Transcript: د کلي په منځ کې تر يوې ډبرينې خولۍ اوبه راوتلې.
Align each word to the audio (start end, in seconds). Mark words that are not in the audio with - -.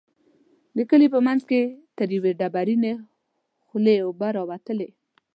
د 0.77 0.77
کلي 0.89 1.07
په 1.15 1.19
منځ 1.27 1.41
کې 1.49 1.61
تر 1.97 2.07
يوې 2.17 2.31
ډبرينې 2.39 2.93
خولۍ 3.65 3.97
اوبه 4.05 4.27
راوتلې. 4.37 4.89